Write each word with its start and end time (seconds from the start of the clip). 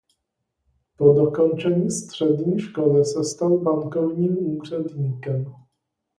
Po 0.97 1.13
dokončení 1.13 1.91
střední 1.91 2.59
školy 2.59 3.05
se 3.05 3.23
stal 3.23 3.57
bankovním 3.57 4.37
úředníkem. 4.37 5.53